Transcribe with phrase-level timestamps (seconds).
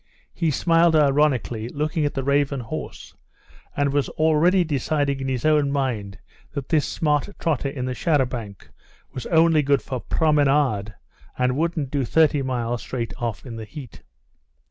[0.33, 3.13] He smiled ironically, looking at the raven horse,
[3.77, 6.17] and was already deciding in his own mind
[6.53, 8.67] that this smart trotter in the char à banc
[9.13, 10.91] was only good for promenage,
[11.37, 14.01] and wouldn't do thirty miles straight off in the heat.